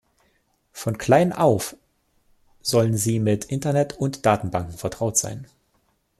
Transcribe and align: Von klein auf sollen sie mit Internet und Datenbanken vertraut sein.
Von 0.71 0.97
klein 0.97 1.31
auf 1.31 1.77
sollen 2.63 2.97
sie 2.97 3.19
mit 3.19 3.45
Internet 3.45 3.95
und 3.99 4.25
Datenbanken 4.25 4.75
vertraut 4.75 5.15
sein. 5.15 5.45